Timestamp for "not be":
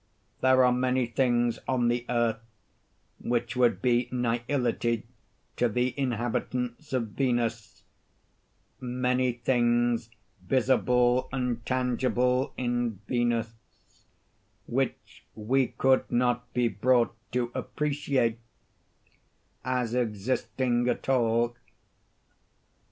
16.11-16.67